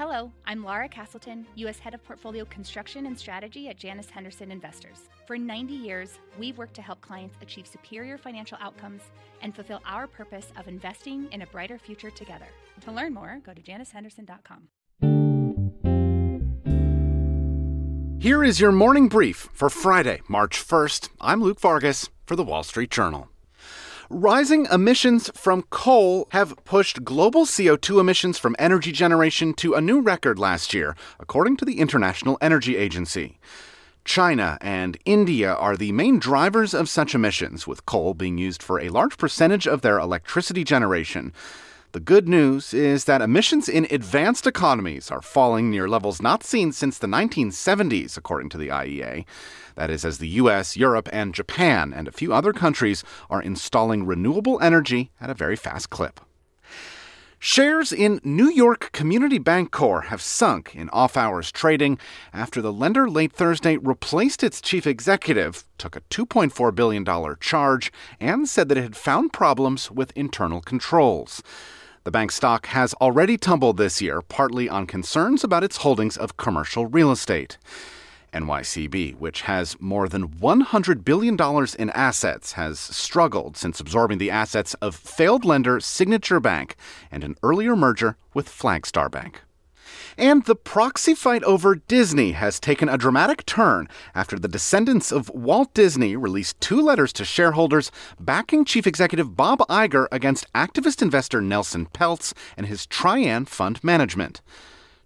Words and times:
Hello, 0.00 0.32
I'm 0.46 0.64
Laura 0.64 0.88
Castleton, 0.88 1.46
U.S. 1.56 1.78
Head 1.78 1.92
of 1.92 2.02
Portfolio 2.02 2.46
Construction 2.46 3.04
and 3.04 3.18
Strategy 3.18 3.68
at 3.68 3.76
Janus 3.76 4.08
Henderson 4.08 4.50
Investors. 4.50 5.10
For 5.26 5.36
90 5.36 5.74
years, 5.74 6.18
we've 6.38 6.56
worked 6.56 6.72
to 6.76 6.80
help 6.80 7.02
clients 7.02 7.36
achieve 7.42 7.66
superior 7.66 8.16
financial 8.16 8.56
outcomes 8.62 9.02
and 9.42 9.54
fulfill 9.54 9.82
our 9.84 10.06
purpose 10.06 10.52
of 10.56 10.68
investing 10.68 11.28
in 11.32 11.42
a 11.42 11.46
brighter 11.48 11.76
future 11.76 12.08
together. 12.08 12.46
To 12.80 12.92
learn 12.92 13.12
more, 13.12 13.42
go 13.44 13.52
to 13.52 13.60
janushenderson.com. 13.60 14.68
Here 18.22 18.42
is 18.42 18.58
your 18.58 18.72
morning 18.72 19.08
brief 19.08 19.50
for 19.52 19.68
Friday, 19.68 20.22
March 20.28 20.66
1st. 20.66 21.10
I'm 21.20 21.42
Luke 21.42 21.60
Vargas 21.60 22.08
for 22.24 22.36
the 22.36 22.42
Wall 22.42 22.62
Street 22.62 22.90
Journal. 22.90 23.29
Rising 24.12 24.66
emissions 24.72 25.30
from 25.36 25.62
coal 25.70 26.26
have 26.32 26.56
pushed 26.64 27.04
global 27.04 27.46
CO2 27.46 28.00
emissions 28.00 28.40
from 28.40 28.56
energy 28.58 28.90
generation 28.90 29.54
to 29.54 29.74
a 29.74 29.80
new 29.80 30.00
record 30.00 30.36
last 30.36 30.74
year, 30.74 30.96
according 31.20 31.56
to 31.58 31.64
the 31.64 31.78
International 31.78 32.36
Energy 32.40 32.76
Agency. 32.76 33.38
China 34.04 34.58
and 34.60 34.98
India 35.04 35.54
are 35.54 35.76
the 35.76 35.92
main 35.92 36.18
drivers 36.18 36.74
of 36.74 36.88
such 36.88 37.14
emissions, 37.14 37.68
with 37.68 37.86
coal 37.86 38.12
being 38.12 38.36
used 38.36 38.64
for 38.64 38.80
a 38.80 38.88
large 38.88 39.16
percentage 39.16 39.68
of 39.68 39.82
their 39.82 40.00
electricity 40.00 40.64
generation. 40.64 41.32
The 41.92 41.98
good 41.98 42.28
news 42.28 42.72
is 42.72 43.06
that 43.06 43.20
emissions 43.20 43.68
in 43.68 43.88
advanced 43.90 44.46
economies 44.46 45.10
are 45.10 45.20
falling 45.20 45.70
near 45.70 45.88
levels 45.88 46.22
not 46.22 46.44
seen 46.44 46.70
since 46.70 46.98
the 46.98 47.08
1970s, 47.08 48.16
according 48.16 48.48
to 48.50 48.58
the 48.58 48.68
IEA. 48.68 49.24
That 49.74 49.90
is, 49.90 50.04
as 50.04 50.18
the 50.18 50.28
US, 50.28 50.76
Europe, 50.76 51.08
and 51.12 51.34
Japan, 51.34 51.92
and 51.92 52.06
a 52.06 52.12
few 52.12 52.32
other 52.32 52.52
countries 52.52 53.02
are 53.28 53.42
installing 53.42 54.06
renewable 54.06 54.60
energy 54.60 55.10
at 55.20 55.30
a 55.30 55.34
very 55.34 55.56
fast 55.56 55.90
clip. 55.90 56.20
Shares 57.40 57.92
in 57.92 58.20
New 58.22 58.48
York 58.48 58.92
Community 58.92 59.40
Bancorp 59.40 60.04
have 60.04 60.22
sunk 60.22 60.76
in 60.76 60.90
off 60.90 61.16
hours 61.16 61.50
trading 61.50 61.98
after 62.32 62.62
the 62.62 62.72
lender 62.72 63.10
late 63.10 63.32
Thursday 63.32 63.78
replaced 63.78 64.44
its 64.44 64.60
chief 64.60 64.86
executive, 64.86 65.64
took 65.76 65.96
a 65.96 66.02
$2.4 66.02 66.72
billion 66.72 67.04
charge, 67.40 67.92
and 68.20 68.48
said 68.48 68.68
that 68.68 68.78
it 68.78 68.82
had 68.82 68.94
found 68.94 69.32
problems 69.32 69.90
with 69.90 70.12
internal 70.14 70.60
controls. 70.60 71.42
The 72.10 72.18
bank's 72.18 72.34
stock 72.34 72.66
has 72.66 72.92
already 72.94 73.38
tumbled 73.38 73.76
this 73.76 74.02
year, 74.02 74.20
partly 74.20 74.68
on 74.68 74.88
concerns 74.88 75.44
about 75.44 75.62
its 75.62 75.76
holdings 75.76 76.16
of 76.16 76.36
commercial 76.36 76.86
real 76.86 77.12
estate. 77.12 77.56
NYCB, 78.34 79.14
which 79.14 79.42
has 79.42 79.80
more 79.80 80.08
than 80.08 80.26
$100 80.26 81.04
billion 81.04 81.36
in 81.78 81.90
assets, 81.90 82.54
has 82.54 82.80
struggled 82.80 83.56
since 83.56 83.78
absorbing 83.78 84.18
the 84.18 84.28
assets 84.28 84.74
of 84.82 84.96
failed 84.96 85.44
lender 85.44 85.78
Signature 85.78 86.40
Bank 86.40 86.74
and 87.12 87.22
an 87.22 87.36
earlier 87.44 87.76
merger 87.76 88.16
with 88.34 88.48
Flagstar 88.48 89.08
Bank. 89.08 89.42
And 90.16 90.44
the 90.44 90.54
proxy 90.54 91.14
fight 91.14 91.42
over 91.44 91.74
Disney 91.74 92.32
has 92.32 92.60
taken 92.60 92.88
a 92.88 92.98
dramatic 92.98 93.46
turn 93.46 93.88
after 94.14 94.38
the 94.38 94.48
descendants 94.48 95.12
of 95.12 95.30
Walt 95.30 95.72
Disney 95.74 96.16
released 96.16 96.60
two 96.60 96.80
letters 96.80 97.12
to 97.14 97.24
shareholders 97.24 97.90
backing 98.18 98.64
chief 98.64 98.86
executive 98.86 99.36
Bob 99.36 99.60
Iger 99.68 100.06
against 100.12 100.52
activist 100.52 101.02
investor 101.02 101.40
Nelson 101.40 101.86
Peltz 101.86 102.32
and 102.56 102.66
his 102.66 102.86
Trian 102.86 103.46
Fund 103.48 103.82
Management. 103.82 104.40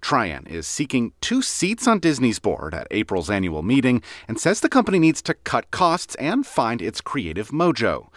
Trian 0.04 0.46
is 0.46 0.66
seeking 0.66 1.12
two 1.22 1.40
seats 1.40 1.88
on 1.88 1.98
Disney's 1.98 2.38
board 2.38 2.74
at 2.74 2.86
April's 2.90 3.30
annual 3.30 3.62
meeting 3.62 4.02
and 4.28 4.38
says 4.38 4.60
the 4.60 4.68
company 4.68 4.98
needs 4.98 5.22
to 5.22 5.32
cut 5.32 5.70
costs 5.70 6.14
and 6.16 6.46
find 6.46 6.82
its 6.82 7.00
creative 7.00 7.48
mojo. 7.50 8.08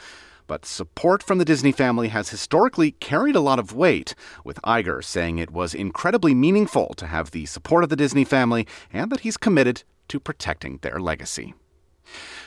But 0.47 0.65
support 0.65 1.21
from 1.21 1.37
the 1.39 1.45
Disney 1.45 1.73
family 1.73 2.07
has 2.07 2.29
historically 2.29 2.91
carried 2.91 3.35
a 3.35 3.41
lot 3.41 3.59
of 3.59 3.75
weight, 3.75 4.15
with 4.45 4.61
Iger 4.63 5.03
saying 5.03 5.37
it 5.37 5.51
was 5.51 5.75
incredibly 5.75 6.33
meaningful 6.33 6.93
to 6.95 7.05
have 7.05 7.31
the 7.31 7.45
support 7.45 7.83
of 7.83 7.89
the 7.89 7.97
Disney 7.97 8.23
family 8.23 8.65
and 8.93 9.11
that 9.11 9.19
he's 9.19 9.35
committed 9.35 9.83
to 10.07 10.21
protecting 10.21 10.79
their 10.81 10.99
legacy. 10.99 11.53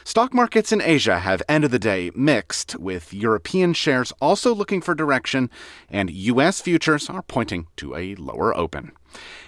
Stock 0.05 0.33
markets 0.33 0.73
in 0.73 0.81
Asia 0.81 1.19
have 1.19 1.43
ended 1.48 1.70
the 1.70 1.79
day 1.79 2.11
mixed, 2.15 2.77
with 2.77 3.12
European 3.12 3.75
shares 3.75 4.12
also 4.21 4.55
looking 4.55 4.81
for 4.81 4.94
direction, 4.94 5.50
and 5.91 6.11
U.S. 6.11 6.61
futures 6.61 7.11
are 7.11 7.22
pointing 7.22 7.66
to 7.77 7.94
a 7.94 8.15
lower 8.15 8.56
open. 8.56 8.93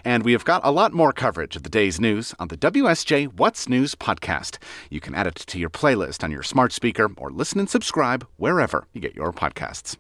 And 0.05 0.25
we 0.25 0.33
have 0.33 0.45
got 0.45 0.61
a 0.65 0.71
lot 0.71 0.93
more 0.93 1.13
coverage 1.13 1.57
of 1.57 1.63
the 1.63 1.71
day's 1.71 2.01
news 2.01 2.35
on 2.39 2.49
the 2.49 2.57
WSJ 2.57 3.33
What's 3.33 3.69
News 3.69 3.95
podcast. 3.95 4.59
You 4.91 5.01
can 5.01 5.15
add 5.15 5.27
it 5.27 5.37
to 5.37 5.59
your 5.59 5.71
playlist 5.71 6.23
on 6.23 6.31
your 6.31 6.43
smart 6.43 6.73
speaker 6.73 7.09
or 7.17 7.31
listen 7.31 7.59
and 7.59 7.71
subscribe 7.71 8.27
wherever 8.37 8.87
you 8.93 9.01
get 9.01 9.15
your 9.15 9.33
podcasts. 9.33 9.97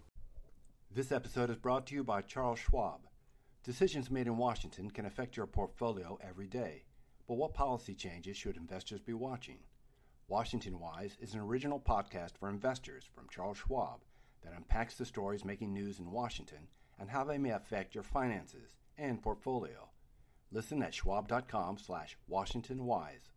This 0.94 1.12
episode 1.12 1.48
is 1.48 1.56
brought 1.56 1.86
to 1.86 1.94
you 1.94 2.04
by 2.04 2.20
Charles 2.20 2.58
Schwab. 2.58 3.00
Decisions 3.64 4.10
made 4.10 4.26
in 4.26 4.36
Washington 4.36 4.90
can 4.90 5.06
affect 5.06 5.36
your 5.36 5.46
portfolio 5.46 6.18
every 6.20 6.48
day. 6.48 6.84
But 7.26 7.34
what 7.34 7.54
policy 7.54 7.94
changes 7.94 8.36
should 8.36 8.56
investors 8.56 9.00
be 9.00 9.14
watching? 9.14 9.58
Washington 10.28 10.78
Wise 10.78 11.16
is 11.20 11.34
an 11.34 11.40
original 11.40 11.80
podcast 11.80 12.38
for 12.38 12.48
investors 12.48 13.04
from 13.14 13.28
Charles 13.28 13.58
Schwab 13.58 14.00
that 14.42 14.54
unpacks 14.56 14.96
the 14.96 15.04
stories 15.04 15.44
making 15.44 15.72
news 15.72 15.98
in 15.98 16.10
Washington 16.10 16.68
and 16.98 17.10
how 17.10 17.24
they 17.24 17.38
may 17.38 17.50
affect 17.50 17.94
your 17.94 18.04
finances 18.04 18.76
and 18.96 19.22
portfolio. 19.22 19.88
Listen 20.50 20.82
at 20.82 20.94
schwab.com 20.94 21.78
slash 21.78 22.16
washingtonwise. 22.30 23.30